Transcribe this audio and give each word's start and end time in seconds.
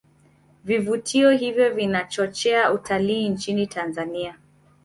Vivutio 0.63 1.31
hivyo 1.31 1.73
vinachochea 1.73 2.71
utalii 2.71 3.29
nchini 3.29 3.67
tanzania 3.67 4.35